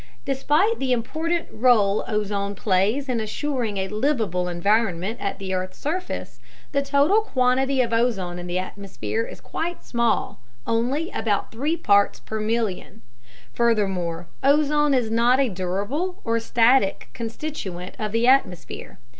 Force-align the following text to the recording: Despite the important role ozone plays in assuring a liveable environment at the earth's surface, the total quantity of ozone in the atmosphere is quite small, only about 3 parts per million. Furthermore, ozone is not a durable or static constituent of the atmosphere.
Despite 0.25 0.79
the 0.79 0.93
important 0.93 1.47
role 1.51 2.03
ozone 2.07 2.55
plays 2.55 3.07
in 3.07 3.19
assuring 3.19 3.77
a 3.77 3.87
liveable 3.87 4.47
environment 4.47 5.19
at 5.21 5.37
the 5.37 5.53
earth's 5.53 5.77
surface, 5.77 6.39
the 6.71 6.81
total 6.81 7.21
quantity 7.21 7.81
of 7.81 7.93
ozone 7.93 8.39
in 8.39 8.47
the 8.47 8.57
atmosphere 8.57 9.21
is 9.25 9.39
quite 9.39 9.85
small, 9.85 10.39
only 10.65 11.11
about 11.11 11.51
3 11.51 11.77
parts 11.77 12.19
per 12.19 12.39
million. 12.39 13.03
Furthermore, 13.53 14.27
ozone 14.41 14.95
is 14.95 15.11
not 15.11 15.39
a 15.39 15.49
durable 15.49 16.19
or 16.23 16.39
static 16.39 17.09
constituent 17.13 17.93
of 17.99 18.11
the 18.11 18.25
atmosphere. 18.27 18.97